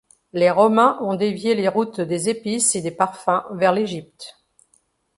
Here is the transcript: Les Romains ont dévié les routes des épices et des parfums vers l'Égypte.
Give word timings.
Les 0.33 0.49
Romains 0.49 0.97
ont 1.01 1.13
dévié 1.13 1.53
les 1.53 1.67
routes 1.67 2.01
des 2.01 2.27
épices 2.27 2.75
et 2.75 2.81
des 2.81 2.89
parfums 2.89 3.43
vers 3.51 3.71
l'Égypte. 3.71 4.35